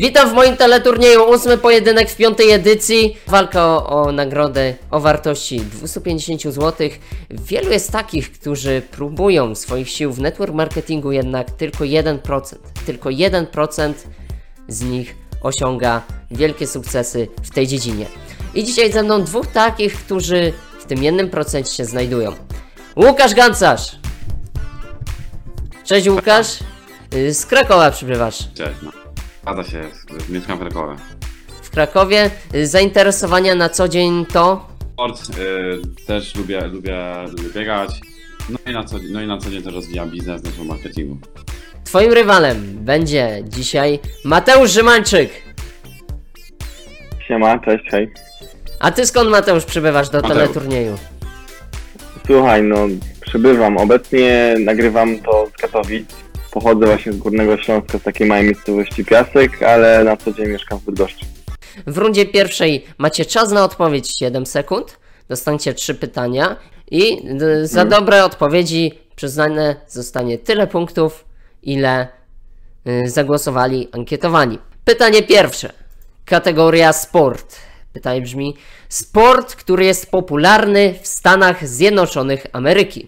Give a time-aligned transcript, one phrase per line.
[0.00, 3.16] Witam w moim teleturnieju, ósmy pojedynek w piątej edycji.
[3.26, 6.88] Walka o, o nagrodę o wartości 250 zł.
[7.30, 13.92] Wielu jest takich, którzy próbują swoich sił w network marketingu, jednak tylko 1%, tylko 1%
[14.68, 18.06] z nich osiąga wielkie sukcesy w tej dziedzinie.
[18.54, 22.32] I dzisiaj ze mną dwóch takich, którzy w tym jednym procencie się znajdują.
[22.96, 23.96] Łukasz Gancarz!
[25.84, 26.58] Cześć Łukasz!
[27.14, 28.38] Y, Z Krakowa przybywasz.
[28.54, 28.99] Cześć, no.
[29.42, 29.80] Zgadza się,
[30.28, 30.96] mieszkam w Krakowie.
[31.62, 32.30] W Krakowie
[32.64, 36.98] zainteresowania na co dzień to Sport y, też lubię, lubię,
[37.28, 37.90] lubię biegać.
[38.50, 41.18] No i, na co, no i na co dzień też rozwijam biznes na marketingu.
[41.84, 45.30] Twoim rywalem będzie dzisiaj Mateusz Rzymańczyk.
[47.28, 48.12] Siema, cześć, hej.
[48.80, 50.34] A ty skąd Mateusz przybywasz do Mateusz.
[50.38, 50.98] teleturnieju?
[52.26, 52.76] Słuchaj, no
[53.20, 53.76] przybywam.
[53.76, 56.10] Obecnie nagrywam to z Katowic.
[56.50, 60.78] Pochodzę właśnie z Górnego Śląska, z takiej małej miejscowości Piasek, ale na co dzień mieszkam
[60.78, 61.26] w Bydgoszczy.
[61.86, 64.98] W rundzie pierwszej macie czas na odpowiedź 7 sekund.
[65.28, 66.56] Dostaniecie 3 pytania
[66.90, 71.24] i d- za dobre odpowiedzi przyznane zostanie tyle punktów,
[71.62, 72.08] ile
[72.88, 74.58] y, zagłosowali ankietowani.
[74.84, 75.72] Pytanie pierwsze.
[76.24, 77.56] Kategoria sport.
[77.92, 78.56] Pytanie brzmi:
[78.88, 83.06] sport, który jest popularny w Stanach Zjednoczonych Ameryki.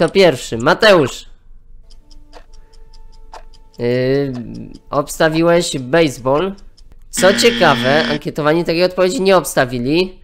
[0.00, 0.58] To pierwszy.
[0.58, 1.26] Mateusz.
[3.78, 4.32] Yy,
[4.90, 6.54] obstawiłeś baseball.
[7.10, 10.18] Co ciekawe, ankietowani takiej odpowiedzi nie obstawili.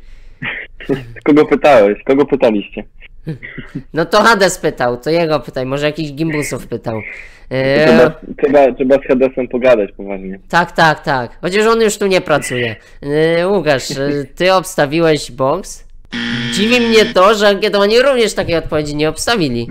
[1.27, 2.03] Kogo pytałeś?
[2.05, 2.85] Kogo pytaliście?
[3.95, 7.01] No to Hades pytał, to jego pytaj, może jakiś gimbusów pytał.
[7.51, 8.11] Yy, Trzeba,
[8.43, 10.39] trzeba, trzeba z Hadesem pogadać poważnie.
[10.49, 11.39] tak, tak, tak.
[11.41, 12.77] Chociaż on już tu nie pracuje.
[13.03, 15.86] Yy, Łukasz, yy, ty obstawiłeś box.
[16.53, 19.69] Dziwi mnie to, że ankietowani również takiej odpowiedzi nie obstawili.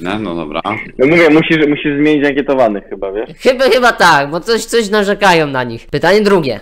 [0.00, 0.60] No, no dobra.
[0.98, 3.30] No mówię, musisz, musisz zmienić ankietowanych chyba, wiesz?
[3.38, 5.86] Chyba, chyba tak, bo coś, coś narzekają na nich.
[5.86, 6.60] Pytanie drugie.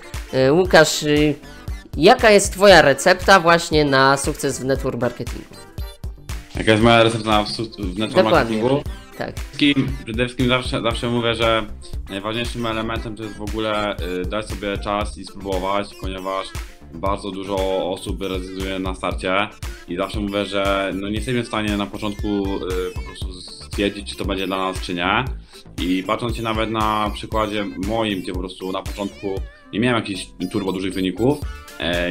[0.51, 1.05] Łukasz,
[1.97, 5.55] Jaka jest Twoja recepta właśnie na sukces w network marketingu?
[6.55, 7.49] Jaka jest moja recepta na, w,
[7.79, 8.31] network Dokładnie.
[8.33, 8.83] marketingu?
[9.17, 9.35] Tak.
[10.03, 11.65] Przede wszystkim zawsze, zawsze mówię, że
[12.09, 16.47] najważniejszym elementem to jest w ogóle y, dać sobie czas i spróbować, ponieważ
[16.93, 17.55] bardzo dużo
[17.91, 19.47] osób rezygnuje na starcie
[19.87, 24.09] i zawsze mówię, że no nie jesteśmy w stanie na początku y, po prostu stwierdzić,
[24.09, 25.25] czy to będzie dla nas, czy nie.
[25.81, 29.41] I patrząc się nawet na przykładzie moim, gdzie po prostu na początku
[29.73, 31.39] nie miałem jakichś turbo dużych wyników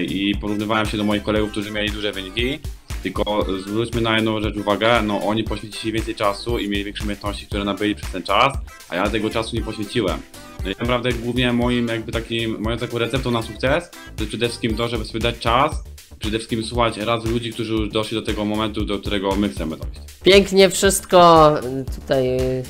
[0.08, 2.58] i porównywałem się do moich kolegów, którzy mieli duże wyniki,
[3.02, 7.46] tylko zwróćmy na jedną rzecz uwagę, no oni poświęcili więcej czasu i mieli większe umiejętności,
[7.46, 8.52] które nabyli przez ten czas,
[8.88, 10.18] a ja tego czasu nie poświęciłem.
[10.64, 14.28] No i tak naprawdę głównie moim jakby takim, moją taką receptą na sukces to jest
[14.28, 15.84] przede wszystkim to, żeby sobie dać czas,
[16.18, 19.76] przede wszystkim słuchać raz ludzi, którzy już doszli do tego momentu, do którego my chcemy
[19.76, 20.00] dojść.
[20.22, 22.40] Pięknie wszystko y, tutaj.
[22.40, 22.62] y,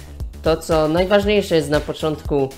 [0.42, 2.48] To, co najważniejsze jest na początku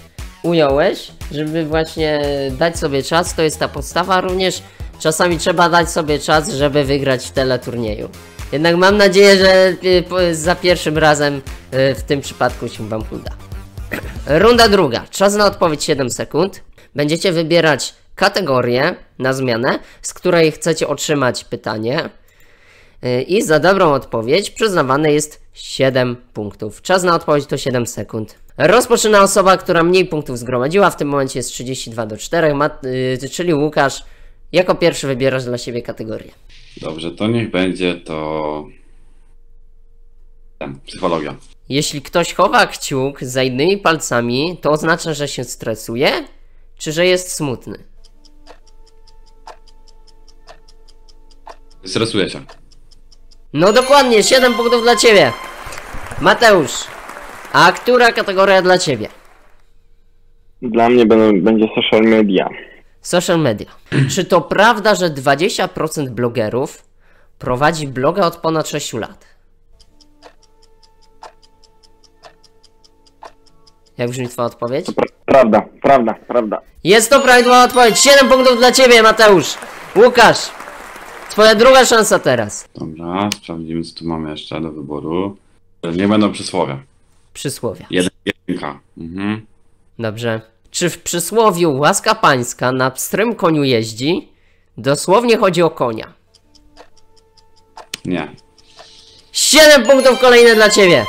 [0.42, 2.20] ująłeś, żeby właśnie
[2.58, 4.20] dać sobie czas, to jest ta podstawa.
[4.20, 4.62] Również
[4.98, 8.08] czasami trzeba dać sobie czas, żeby wygrać w teleturnieju.
[8.52, 9.74] Jednak mam nadzieję, że
[10.28, 13.30] y, za pierwszym razem y, w tym przypadku się Wam uda.
[14.26, 15.04] Runda druga.
[15.10, 16.62] Czas na odpowiedź 7 sekund.
[16.94, 22.10] Będziecie wybierać kategorię na zmianę, z której chcecie otrzymać pytanie.
[23.02, 26.82] Yy, I za dobrą odpowiedź przyznawane jest 7 punktów.
[26.82, 28.34] Czas na odpowiedź to 7 sekund.
[28.58, 30.90] Rozpoczyna osoba, która mniej punktów zgromadziła.
[30.90, 32.82] W tym momencie jest 32 do 4, Mat-
[33.22, 34.02] yy, czyli Łukasz.
[34.52, 36.30] Jako pierwszy wybierasz dla siebie kategorię.
[36.80, 38.66] Dobrze, to niech będzie to...
[40.58, 41.36] Ten, psychologia.
[41.68, 46.10] Jeśli ktoś chowa kciuk za innymi palcami, to oznacza, że się stresuje,
[46.78, 47.84] czy że jest smutny?
[51.84, 52.40] Stresuję się.
[53.52, 55.32] No dokładnie, 7 punktów dla ciebie.
[56.20, 56.72] Mateusz,
[57.52, 59.08] a która kategoria dla ciebie?
[60.62, 62.48] Dla mnie będą, będzie social media.
[63.00, 63.66] Social media.
[64.10, 66.82] Czy to prawda, że 20% blogerów
[67.38, 69.24] prowadzi bloga od ponad 6 lat?
[73.98, 74.86] Jak brzmi twoja odpowiedź?
[74.86, 76.60] Pra- prawda, prawda, prawda.
[76.84, 77.98] Jest to prawidłowa odpowiedź.
[77.98, 79.54] 7 punktów dla ciebie, Mateusz.
[79.96, 80.38] Łukasz,
[81.30, 82.68] twoja druga szansa teraz.
[82.74, 85.36] Dobra, sprawdzimy co tu mamy jeszcze do wyboru.
[85.96, 86.78] Nie będą przysłowie.
[87.38, 87.86] Przysłowie.
[87.90, 88.80] Jeden, jedynka.
[88.98, 89.46] Mhm.
[89.98, 90.40] Dobrze.
[90.70, 94.32] Czy w przysłowiu łaska pańska na pstrym koniu jeździ?
[94.78, 96.12] Dosłownie chodzi o konia.
[98.04, 98.28] Nie.
[99.32, 101.04] 7 punktów kolejne dla ciebie.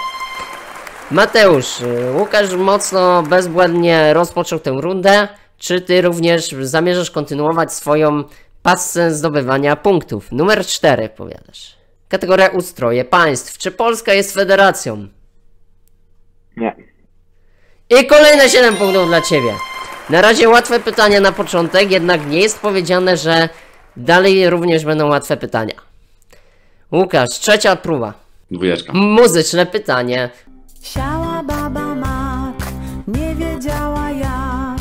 [1.12, 5.28] Mateusz, y, Łukasz mocno bezbłędnie rozpoczął tę rundę.
[5.58, 8.24] Czy ty również zamierzasz kontynuować swoją
[8.64, 10.32] pasę zdobywania punktów?
[10.32, 11.78] Numer 4 powiadasz.
[12.10, 13.58] Kategoria ustroje państw.
[13.58, 15.08] Czy Polska jest federacją?
[16.60, 16.76] Nie.
[17.90, 19.54] I kolejne 7 punktów dla ciebie.
[20.10, 23.50] Na razie łatwe pytania na początek, jednak nie jest powiedziane, że
[23.98, 25.74] dalej również będą łatwe pytania.
[26.92, 28.14] Łukasz, trzecia próba.
[28.52, 28.94] Dwójeczka.
[28.94, 30.30] Muzyczne pytanie.
[30.82, 32.56] Siała baba mak,
[33.08, 34.80] nie wiedziała jak.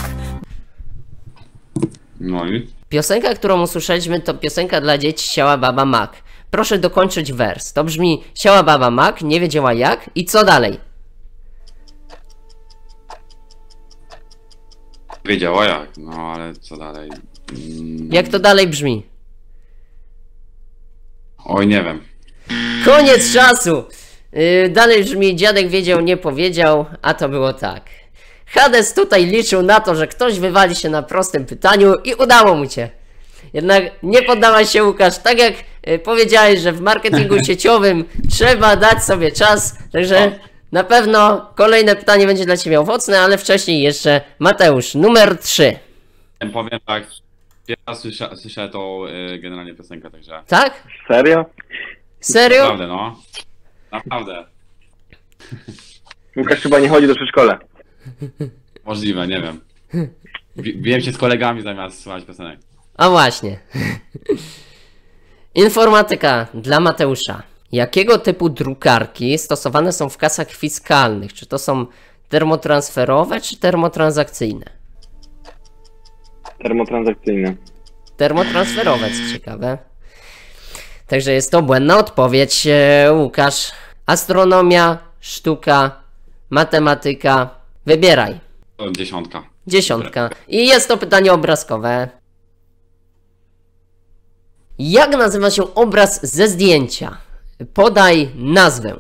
[2.21, 6.13] No i Piosenka, którą usłyszeliśmy, to piosenka dla dzieci Siała Baba Mak.
[6.51, 7.73] Proszę dokończyć wers.
[7.73, 10.88] To brzmi Siała Baba Mak, nie wiedziała jak i co dalej?
[15.29, 15.89] Wiedziała jak.
[15.97, 17.11] No ale co dalej?
[17.53, 19.03] Mm, Jak to dalej brzmi?
[21.45, 22.01] Oj, nie wiem.
[22.85, 23.85] Koniec czasu!
[24.33, 27.83] Yy, dalej brzmi dziadek wiedział, nie powiedział, a to było tak.
[28.47, 32.67] Hades tutaj liczył na to, że ktoś wywali się na prostym pytaniu i udało mu
[32.67, 32.91] cię.
[33.53, 35.55] Jednak nie poddawaj się Łukasz, tak jak
[35.89, 40.39] y, powiedziałeś, że w marketingu sieciowym trzeba dać sobie czas, także
[40.73, 45.77] na pewno kolejne pytanie będzie dla Ciebie owocne, ale wcześniej jeszcze Mateusz, numer 3.
[46.53, 47.07] Powiem tak.
[47.67, 50.43] Pierwszy raz słyszę, słyszę tą y, generalnie piosenkę, także.
[50.47, 50.83] Tak?
[51.09, 51.45] Serio?
[52.21, 52.59] Serio?
[52.63, 53.17] Naprawdę, no.
[53.93, 54.45] Naprawdę.
[56.37, 57.59] Łukasz chyba nie chodzi do przedszkola.
[58.85, 59.61] Możliwe, nie wiem.
[60.57, 62.61] Bi- Biłem się z kolegami zamiast słuchać piosenek.
[62.97, 63.59] A właśnie.
[65.55, 67.43] Informatyka dla Mateusza.
[67.73, 71.33] Jakiego typu drukarki stosowane są w kasach fiskalnych?
[71.33, 71.87] Czy to są
[72.29, 74.67] termotransferowe, czy termotransakcyjne?
[76.63, 77.55] Termotransakcyjne.
[78.17, 79.79] Termotransferowe, co ciekawe.
[81.07, 83.73] Także jest to błędna odpowiedź, e, Łukasz.
[84.07, 86.01] Astronomia, sztuka,
[86.51, 87.51] matematyka.
[87.87, 88.41] Wybieraj.
[88.97, 89.43] Dziesiątka.
[89.67, 90.31] Dziesiątka.
[90.49, 92.09] I jest to pytanie obrazkowe.
[94.79, 97.28] Jak nazywa się obraz ze zdjęcia?
[97.75, 98.97] Podaj nazwę.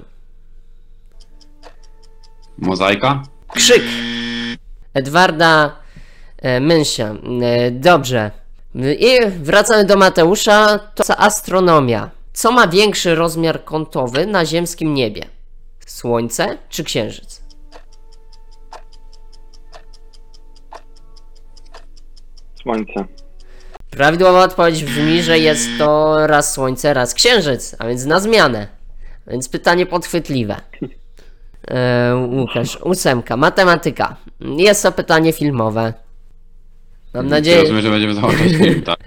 [2.59, 3.23] Mozaika?
[3.55, 3.83] Krzyk.
[4.95, 5.77] Edwarda
[6.39, 7.15] e, Mynsia.
[7.43, 8.31] E, dobrze.
[8.99, 10.79] I wracamy do Mateusza.
[10.79, 12.11] To astronomia.
[12.33, 15.23] Co ma większy rozmiar kątowy na ziemskim niebie?
[15.87, 17.43] Słońce czy księżyc?
[22.63, 23.05] Słońce.
[23.91, 28.67] Prawidłowa odpowiedź brzmi, że jest to raz słońce, raz księżyc, a więc na zmianę.
[29.27, 30.57] Więc pytanie podchwytliwe.
[31.71, 34.17] E, Łukasz, ósemka, matematyka.
[34.41, 35.95] Jest to pytanie filmowe.
[37.15, 38.99] Mam nadzieję, Rozumiem, że będziemy załatwiać film, tak?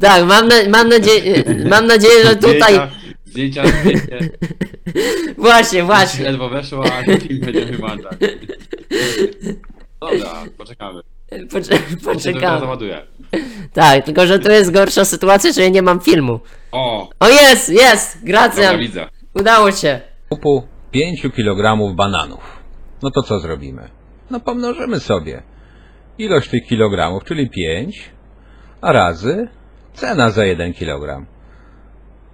[0.00, 2.80] tak, mam, na, mam, nadzieję, mam nadzieję, że tutaj,
[3.26, 4.30] Zdjęcia, zdjęcia, zdjęcie.
[5.38, 6.24] właśnie, właśnie.
[6.24, 8.18] Ledwo weszło, a film będzie chyba tak.
[10.00, 11.00] Dobra, poczekamy.
[11.50, 11.96] Poczekamy.
[12.04, 12.60] Poczekamy.
[12.60, 13.06] załaduję.
[13.72, 16.40] Tak, tylko że tu jest gorsza sytuacja, że ja nie mam filmu.
[16.72, 19.08] O, O jest, jest, dobra, Gracjan, widzę.
[19.34, 20.00] udało się.
[20.28, 22.62] kupu 5 kg bananów.
[23.02, 23.88] No to co zrobimy?
[24.30, 25.42] No pomnożymy sobie.
[26.18, 28.10] Ilość tych kilogramów, czyli 5,
[28.80, 29.48] a razy
[29.94, 31.26] cena za 1 kg.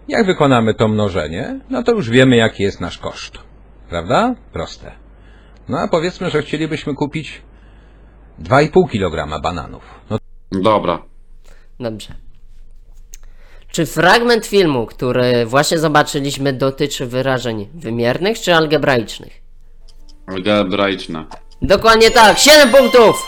[0.08, 3.38] Jak wykonamy to mnożenie, no to już wiemy jaki jest nasz koszt.
[3.90, 4.34] Prawda?
[4.52, 4.92] Proste.
[5.68, 7.42] No a powiedzmy, że chcielibyśmy kupić
[8.42, 9.82] 2,5 kg bananów.
[10.10, 10.18] No
[10.60, 11.02] Dobra.
[11.80, 12.14] Dobrze.
[13.70, 19.32] Czy fragment filmu, który właśnie zobaczyliśmy, dotyczy wyrażeń wymiernych czy algebraicznych?
[20.26, 21.24] Algebraiczne.
[21.62, 23.26] Dokładnie tak, 7 punktów!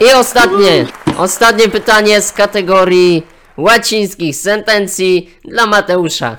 [0.00, 0.86] I ostatnie,
[1.18, 6.36] ostatnie pytanie z kategorii łacińskich sentencji dla Mateusza.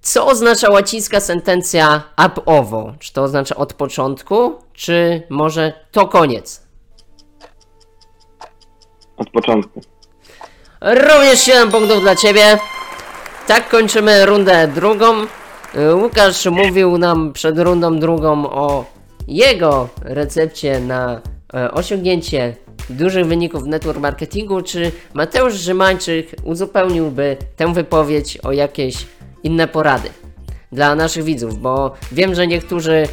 [0.00, 2.94] Co oznacza łacińska sentencja ab ovo?
[2.98, 6.65] Czy to oznacza od początku, czy może to koniec?
[9.16, 9.80] Od początku.
[10.80, 12.58] Również 7 punktów dla ciebie.
[13.46, 15.14] Tak kończymy rundę drugą.
[16.02, 18.84] Łukasz mówił nam przed rundą drugą o
[19.28, 21.20] jego recepcie na
[21.54, 22.56] e, osiągnięcie
[22.90, 24.62] dużych wyników w network marketingu.
[24.62, 29.06] Czy Mateusz Rzymańczyk uzupełniłby tę wypowiedź o jakieś
[29.42, 30.08] inne porady
[30.72, 31.58] dla naszych widzów?
[31.58, 33.08] Bo wiem, że niektórzy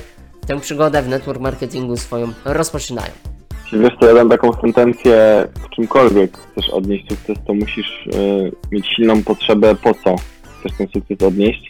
[0.47, 3.32] tę przygodę w network marketingu swoją rozpoczynają.
[3.79, 8.87] Wiesz co, ja dam taką sentencję w czymkolwiek chcesz odnieść sukces, to musisz y, mieć
[8.87, 10.15] silną potrzebę po co
[10.59, 11.69] chcesz ten sukces odnieść.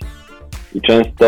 [0.76, 1.28] I często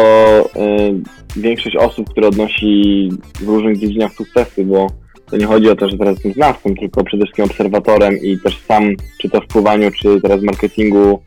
[1.38, 3.10] y, większość osób, które odnosi
[3.42, 4.88] w różnych dziedzinach sukcesy, bo
[5.32, 8.60] to nie chodzi o to, że teraz jestem znawcą, tylko przede wszystkim obserwatorem i też
[8.60, 11.22] sam, czy to w wpływaniu, czy teraz w marketingu,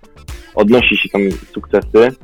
[0.54, 1.22] odnosi się tam
[1.54, 2.16] sukcesy,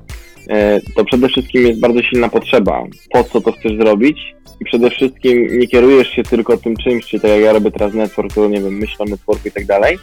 [0.48, 2.82] e, to przede wszystkim jest bardzo silna potrzeba.
[3.12, 4.34] Po co to chcesz zrobić?
[4.60, 7.94] I przede wszystkim nie kierujesz się tylko tym czymś, czy tak jak ja robię teraz
[7.94, 9.98] network, to nie wiem, myślę o networku i tak dalej,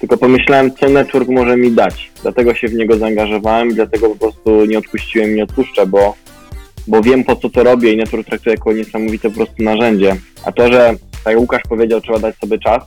[0.00, 2.10] tylko pomyślałem, co network może mi dać.
[2.22, 6.14] Dlatego się w niego zaangażowałem i dlatego po prostu nie odpuściłem nie odpuszczę, bo,
[6.86, 10.16] bo wiem po co to robię i network traktuję jako niesamowite po prostu narzędzie.
[10.44, 10.94] A to, że
[11.24, 12.82] tak jak Łukasz powiedział, trzeba dać sobie czas,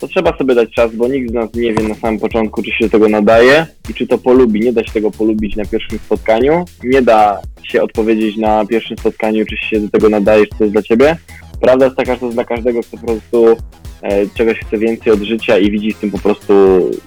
[0.00, 2.70] to trzeba sobie dać czas, bo nikt z nas nie wie na samym początku, czy
[2.70, 4.60] się do tego nadaje i czy to polubi.
[4.60, 6.64] Nie da się tego polubić na pierwszym spotkaniu.
[6.84, 10.82] Nie da się odpowiedzieć na pierwszym spotkaniu, czy się do tego nadajesz, co jest dla
[10.82, 11.16] ciebie.
[11.60, 13.56] Prawda jest taka, że to jest dla każdego, kto po prostu
[14.02, 16.54] e, czegoś chce więcej od życia i widzi w tym po prostu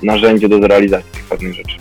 [0.03, 1.77] narzędzie do zrealizacji tych pewnych rzeczy.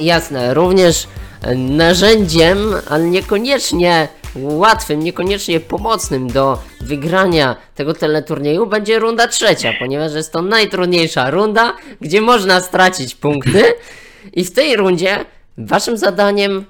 [0.00, 1.08] Jasne, również
[1.56, 2.58] narzędziem,
[2.90, 10.42] ale niekoniecznie łatwym, niekoniecznie pomocnym do wygrania tego teleturnieju będzie runda trzecia, ponieważ jest to
[10.42, 13.64] najtrudniejsza runda, gdzie można stracić punkty.
[14.32, 15.24] I w tej rundzie
[15.58, 16.64] waszym zadaniem,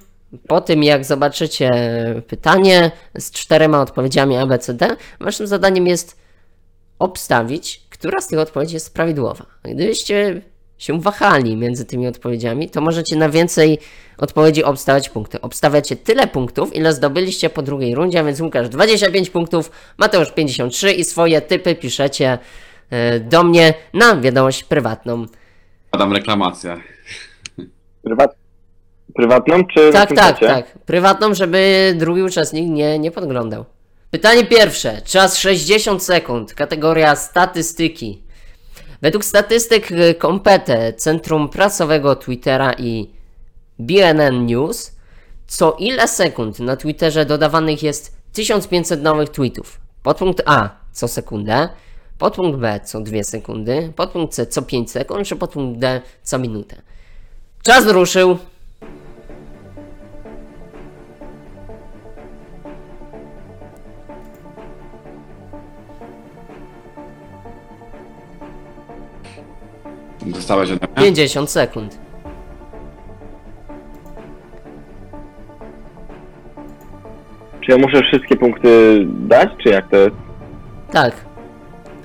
[0.47, 1.71] po tym jak zobaczycie
[2.27, 6.19] pytanie z czterema odpowiedziami ABCD, waszym zadaniem jest
[6.99, 9.47] obstawić, która z tych odpowiedzi jest prawidłowa.
[9.63, 10.43] Gdybyście
[10.79, 13.79] się wahali między tymi odpowiedziami, to możecie na więcej
[14.19, 15.41] odpowiedzi obstawiać punkty.
[15.41, 20.93] Obstawiacie tyle punktów, ile zdobyliście po drugiej rundzie, a więc Łukasz 25 punktów, Mateusz 53
[20.93, 22.39] i swoje typy piszecie
[22.91, 25.27] e, do mnie na wiadomość prywatną.
[25.99, 26.77] Dam reklamację.
[28.03, 28.37] Prywat...
[29.15, 30.79] Prywatną czy Tak, tak, tak.
[30.79, 33.65] Prywatną, żeby drugi uczestnik nie, nie podglądał.
[34.11, 35.03] Pytanie pierwsze.
[35.05, 36.55] Czas 60 sekund.
[36.55, 38.23] Kategoria statystyki.
[39.01, 43.11] Według statystyk y, Kompete, Centrum Prasowego Twittera i
[43.79, 44.93] BNN News,
[45.47, 49.81] co ile sekund na Twitterze dodawanych jest 1500 nowych tweetów?
[50.03, 51.69] Podpunkt A co sekundę,
[52.19, 56.83] podpunkt B co 2 sekundy, podpunkt C co 5 sekund, czy podpunkt D co minutę?
[57.63, 58.39] Czas ruszył.
[70.33, 70.95] Dostałeś ode mnie?
[71.05, 71.99] 50 sekund.
[77.61, 80.17] Czy ja muszę wszystkie punkty dać, czy jak to jest?
[80.93, 81.13] Tak.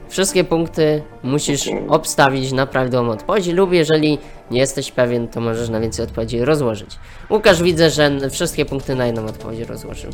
[0.09, 4.17] Wszystkie punkty musisz obstawić na prawidłową odpowiedź lub jeżeli
[4.51, 6.89] nie jesteś pewien, to możesz na więcej odpowiedzi rozłożyć.
[7.29, 10.11] Łukasz widzę, że wszystkie punkty na jedną odpowiedź rozłożył.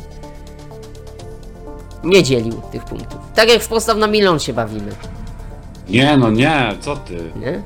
[2.04, 3.18] Nie dzielił tych punktów.
[3.34, 4.90] Tak jak w postaw na milion się bawimy,
[5.88, 7.16] Nie, no nie, co ty?
[7.40, 7.62] nie?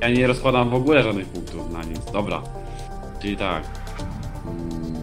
[0.00, 2.00] Ja nie rozkładam w ogóle żadnych punktów na nic.
[2.12, 2.42] Dobra.
[3.20, 3.62] Czyli tak.
[4.46, 5.02] Mm.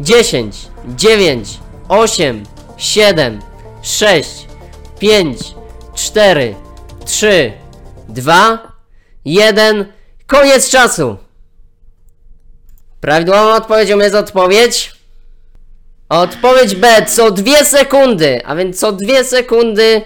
[0.00, 2.42] Dziesięć, dziewięć, osiem,
[2.76, 3.40] siedem,
[3.82, 4.46] sześć,
[4.98, 5.38] pięć,
[5.94, 6.54] cztery,
[7.04, 7.52] trzy,
[8.08, 8.72] dwa,
[9.24, 9.92] jeden.
[10.26, 11.16] Koniec czasu!
[13.00, 14.95] Prawidłową odpowiedzią jest odpowiedź.
[16.08, 20.02] Odpowiedź B co dwie sekundy, a więc co dwie sekundy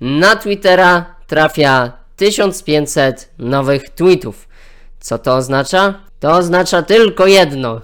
[0.00, 4.48] na Twittera trafia 1500 nowych tweetów.
[5.00, 6.00] Co to oznacza?
[6.20, 7.80] To oznacza tylko jedno.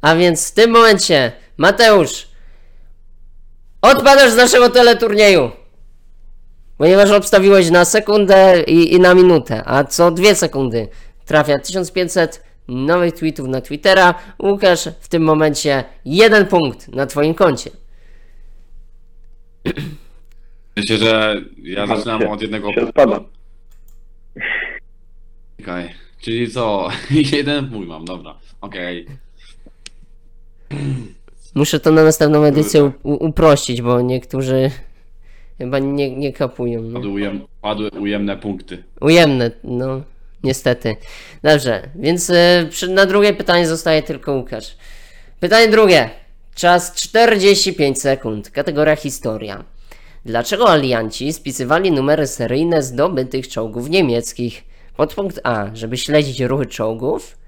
[0.00, 2.28] A więc w tym momencie, Mateusz,
[3.82, 5.50] odpadasz z naszego teleturnieju.
[6.78, 10.88] Ponieważ obstawiłeś na sekundę i, i na minutę, a co dwie sekundy
[11.24, 14.14] trafia 1500 nowych tweetów na Twittera.
[14.42, 17.70] Łukasz, w tym momencie jeden punkt na twoim koncie.
[20.76, 22.92] Myślę, że ja zaczynam od jednego się punktu.
[22.92, 23.20] spada.
[25.62, 25.88] Okej.
[26.20, 26.88] Czyli co?
[27.32, 28.34] Jeden punkt mam, dobra.
[28.60, 29.06] Okej.
[31.54, 34.70] Muszę to na następną edycję u- uprościć, bo niektórzy
[35.58, 36.82] Chyba nie, nie kapują.
[36.82, 36.92] No.
[37.00, 38.82] Padły, ujem, padły ujemne punkty.
[39.00, 40.02] Ujemne, no.
[40.42, 40.96] Niestety.
[41.42, 42.32] Dobrze, więc
[42.70, 44.76] przy, na drugie pytanie zostaje tylko Łukasz.
[45.40, 46.10] Pytanie drugie.
[46.54, 48.50] Czas 45 sekund.
[48.50, 49.64] Kategoria historia.
[50.24, 54.64] Dlaczego alianci spisywali numery seryjne zdobytych czołgów niemieckich?
[54.96, 57.38] Podpunkt A, żeby śledzić ruchy czołgów.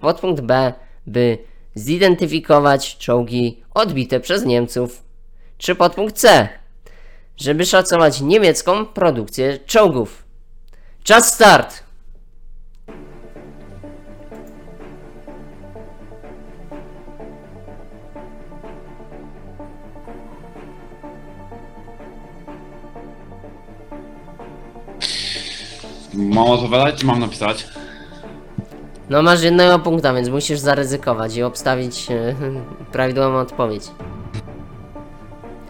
[0.00, 0.72] Podpunkt B,
[1.06, 1.38] by
[1.74, 5.02] zidentyfikować czołgi odbite przez Niemców.
[5.58, 6.48] Czy podpunkt C,
[7.36, 10.24] żeby szacować niemiecką produkcję czołgów?
[11.02, 11.89] Czas start!
[26.14, 27.66] Mam odpowiadać czy mam napisać?
[29.10, 32.34] No masz jednego punkta, więc musisz zaryzykować i obstawić e,
[32.92, 33.84] prawidłową odpowiedź.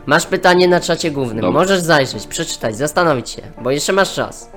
[0.06, 1.40] Masz pytanie na czacie głównym.
[1.40, 1.60] Dobra.
[1.60, 4.50] Możesz zajrzeć, przeczytać, zastanowić się, bo jeszcze masz czas.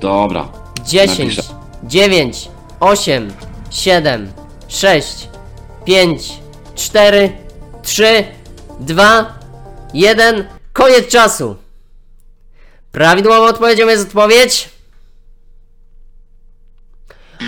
[0.00, 0.48] Dobra.
[0.84, 1.42] 10, Napiszę.
[1.84, 2.48] 9,
[2.80, 3.32] 8,
[3.70, 4.32] 7,
[4.68, 5.28] 6,
[5.84, 6.32] 5,
[6.74, 7.32] 4,
[7.84, 8.24] 3,
[8.80, 9.38] 2,
[9.94, 10.48] 1.
[10.72, 11.56] Koniec czasu!
[12.92, 14.68] Prawidłową odpowiedzią jest odpowiedź.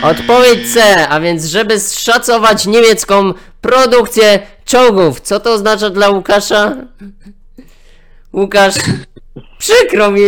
[0.03, 5.21] Odpowiedź C, a więc żeby szacować niemiecką produkcję czołgów.
[5.21, 6.77] Co to oznacza dla Łukasza?
[8.33, 8.75] Łukasz,
[9.59, 10.23] przykro mi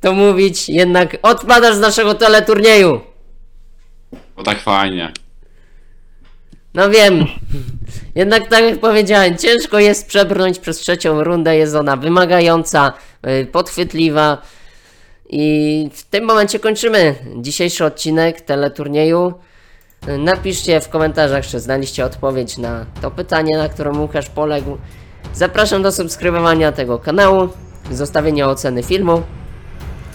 [0.00, 3.00] to mówić, jednak odpadasz z naszego teleturnieju.
[4.36, 5.12] Bo tak fajnie.
[6.74, 7.26] No wiem.
[8.14, 14.42] Jednak tak jak powiedziałem, ciężko jest przebrnąć przez trzecią rundę, jest ona wymagająca, yy, podchwytliwa.
[15.30, 19.34] I w tym momencie kończymy dzisiejszy odcinek teleturnieju.
[20.18, 24.78] Napiszcie w komentarzach, czy znaliście odpowiedź na to pytanie, na które Łukasz poległ.
[25.34, 27.48] Zapraszam do subskrybowania tego kanału,
[27.90, 29.22] zostawienia oceny filmu.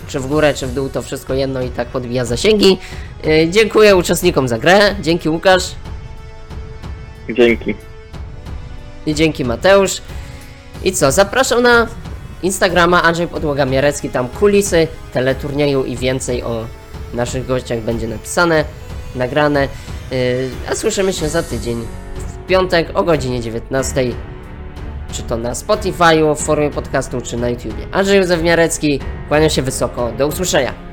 [0.07, 2.77] Czy w górę, czy w dół, to wszystko jedno i tak podbija zasięgi.
[3.23, 4.95] Yy, Dziękuję uczestnikom za grę.
[5.01, 5.63] Dzięki Łukasz.
[7.29, 7.75] Dzięki.
[9.05, 10.01] I dzięki Mateusz.
[10.83, 11.87] I co, zapraszam na
[12.43, 16.65] Instagrama Andrzej Podłoga Mierecki, tam kulisy teleturnieju i więcej o
[17.13, 18.65] naszych gościach będzie napisane,
[19.15, 19.67] nagrane.
[20.11, 20.17] Yy,
[20.71, 24.03] a słyszymy się za tydzień w piątek o godzinie 19.
[25.11, 27.87] Czy to na Spotify'u, w formie podcastu, czy na YouTubie.
[27.91, 30.11] Andrzej Józef Miarecki, kłaniam się wysoko.
[30.17, 30.88] Do usłyszenia.